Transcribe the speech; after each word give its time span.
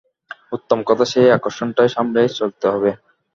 উত্তম 0.51 0.79
কথা 0.85 1.05
সেই 1.11 1.29
আকর্ষণটাই 1.31 1.89
সামলে 1.95 2.21
চলতে 2.39 2.65
হবে। 2.73 2.91